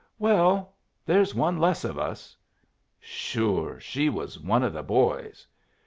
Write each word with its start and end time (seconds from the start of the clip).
"Well 0.17 0.73
there's 1.05 1.35
one 1.35 1.59
less 1.59 1.83
of 1.83 1.99
us." 1.99 2.35
"Sure! 2.99 3.79
She 3.79 4.09
was 4.09 4.39
one 4.39 4.63
of 4.63 4.73
the 4.73 4.81
boys." 4.81 5.45